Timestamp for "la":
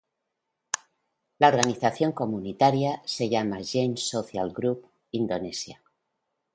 1.37-1.49